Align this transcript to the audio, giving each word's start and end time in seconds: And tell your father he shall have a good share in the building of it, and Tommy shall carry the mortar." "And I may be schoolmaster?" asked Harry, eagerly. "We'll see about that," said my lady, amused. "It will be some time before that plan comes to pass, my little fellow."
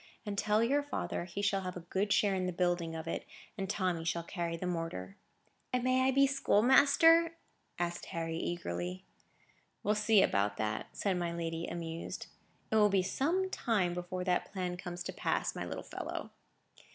And 0.25 0.35
tell 0.35 0.63
your 0.63 0.81
father 0.81 1.25
he 1.25 1.43
shall 1.43 1.61
have 1.61 1.77
a 1.77 1.81
good 1.81 2.11
share 2.11 2.33
in 2.33 2.47
the 2.47 2.51
building 2.51 2.95
of 2.95 3.07
it, 3.07 3.23
and 3.55 3.69
Tommy 3.69 4.03
shall 4.03 4.23
carry 4.23 4.57
the 4.57 4.65
mortar." 4.65 5.15
"And 5.71 5.81
I 5.81 5.83
may 5.83 6.09
be 6.11 6.25
schoolmaster?" 6.25 7.37
asked 7.77 8.05
Harry, 8.07 8.35
eagerly. 8.37 9.05
"We'll 9.83 9.93
see 9.93 10.23
about 10.23 10.57
that," 10.57 10.87
said 10.97 11.17
my 11.19 11.31
lady, 11.31 11.67
amused. 11.67 12.25
"It 12.71 12.77
will 12.77 12.89
be 12.89 13.03
some 13.03 13.47
time 13.51 13.93
before 13.93 14.23
that 14.23 14.51
plan 14.51 14.75
comes 14.75 15.03
to 15.03 15.13
pass, 15.13 15.53
my 15.55 15.65
little 15.65 15.83
fellow." 15.83 16.31